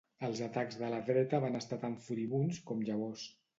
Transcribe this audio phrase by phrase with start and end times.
[0.27, 3.31] Els atacs de la dreta van estar tan furibunds com llavors.